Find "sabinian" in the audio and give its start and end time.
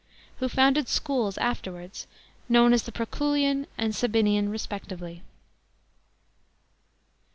3.93-4.49